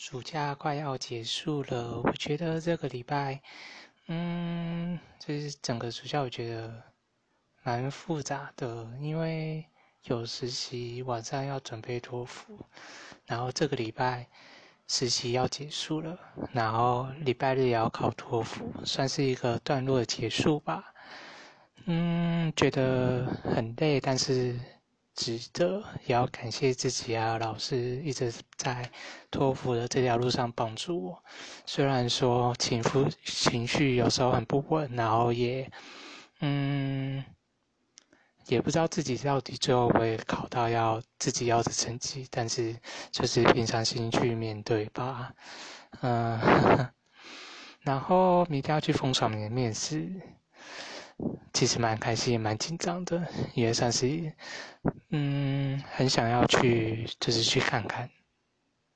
[0.00, 3.42] 暑假快要结束了，我觉得这个礼拜，
[4.06, 6.82] 嗯，就是整个暑假我觉得
[7.64, 9.66] 蛮复杂的，因为
[10.04, 12.56] 有实习，晚上要准备托福，
[13.26, 14.24] 然后这个礼拜
[14.86, 16.16] 实习要结束了，
[16.52, 20.94] 然后礼拜日也要考托福，算是一个段落的结束吧。
[21.86, 24.58] 嗯，觉得很累，但是。
[25.18, 27.38] 值得，也要感谢自己啊！
[27.38, 28.88] 老师一直在
[29.32, 31.24] 托福的这条路上帮助我。
[31.66, 35.68] 虽然说情绪情绪有时候很不稳，然后也，
[36.38, 37.24] 嗯，
[38.46, 42.76] 也不知道自己到底最后会考到要自己要的成绩，但是
[43.10, 45.34] 就是平常心去面对吧。
[46.00, 46.38] 嗯，
[47.82, 50.12] 然后明天要去风爽的面试。
[51.52, 54.32] 其实蛮开心，蛮紧张的，也算是，
[55.10, 58.08] 嗯，很想要去，就是去看看。